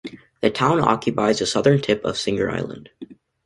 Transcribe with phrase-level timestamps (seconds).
[0.41, 2.89] The town occupies the southern tip of Singer Island.